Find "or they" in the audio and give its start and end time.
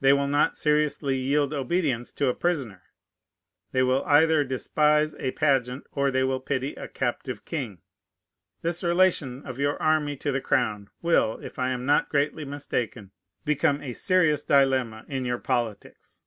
5.92-6.22